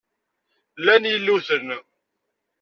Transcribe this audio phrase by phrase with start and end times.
[0.81, 1.67] Llan yilluten.